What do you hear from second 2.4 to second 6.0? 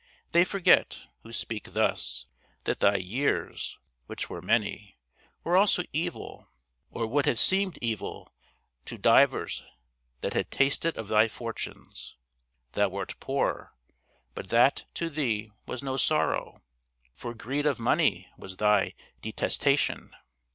that thy years, which were many, were also